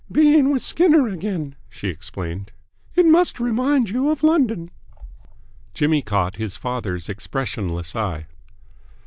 [0.11, 2.51] "Being with Skinner again," she explained.
[2.95, 4.71] "It must remind you of London."
[5.75, 8.25] Jimmy caught his father's expressionless eye.